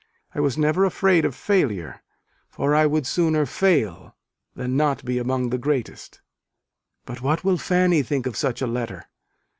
[0.33, 2.01] I was never afraid of failure:
[2.49, 4.15] for I would sooner fail
[4.55, 6.21] than not be among the greatest."
[7.05, 9.03] But what will Fanny think of such a letter?